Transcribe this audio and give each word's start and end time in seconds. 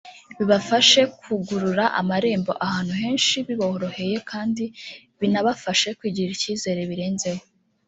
bibafashe 0.37 1.01
kugurura 1.21 1.85
amarembo 2.01 2.51
ahantu 2.65 2.93
henshi 3.01 3.35
biboroheye 3.47 4.15
kandi 4.31 4.63
binabafasha 5.19 5.87
kwigirira 5.97 6.35
icyizere 6.37 6.81
birenzeho 6.91 7.41